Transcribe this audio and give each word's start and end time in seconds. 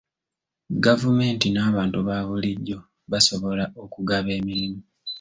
Gavumenti 0.85 1.47
n'abantu 1.51 1.97
ba 2.07 2.17
bulijjo 2.27 2.77
basobola 3.11 3.65
okugaba 3.83 4.29
emirimu. 4.39 4.79